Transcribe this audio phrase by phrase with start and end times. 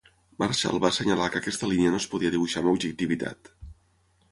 [0.43, 3.55] Marshall va assenyalar que aquesta línia no es podia dibuixar amb objectivitat.